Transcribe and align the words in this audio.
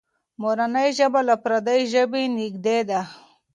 مورنۍ 0.41 0.87
ژبه 0.97 1.19
له 1.29 1.35
پردۍ 1.43 1.81
ژبې 1.93 2.21
نږدې 2.37 2.79
ده. 2.89 3.01